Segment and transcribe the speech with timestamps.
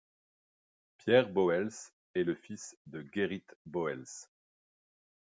[0.97, 1.69] Pierre Boels
[2.15, 4.07] est le fils de Gerrit Boels.